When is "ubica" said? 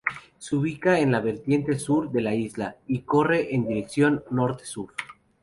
0.55-0.99